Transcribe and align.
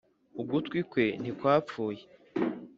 ugutwi 0.41 0.79
kwe 0.91 1.05
ntikwapfuye. 1.21 2.01